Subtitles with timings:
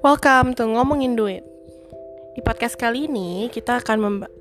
[0.00, 1.44] Welcome to Ngomongin Duit.
[2.32, 4.32] Di podcast kali ini kita akan memba...